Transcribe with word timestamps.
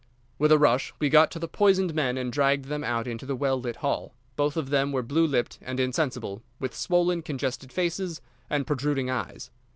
With 0.39 0.51
a 0.51 0.57
rush 0.57 0.95
we 0.97 1.09
got 1.11 1.29
to 1.29 1.37
the 1.37 1.47
poisoned 1.47 1.93
men 1.93 2.17
and 2.17 2.33
dragged 2.33 2.65
them 2.65 2.83
out 2.83 3.05
into 3.05 3.23
the 3.23 3.35
well 3.35 3.61
lit 3.61 3.75
hall. 3.75 4.15
Both 4.35 4.57
of 4.57 4.71
them 4.71 4.91
were 4.91 5.03
blue 5.03 5.27
lipped 5.27 5.59
and 5.61 5.79
insensible, 5.79 6.41
with 6.59 6.73
swollen, 6.75 7.21
congested 7.21 7.71
faces 7.71 8.19
and 8.49 8.65
protruding 8.65 9.11
eyes. 9.11 9.51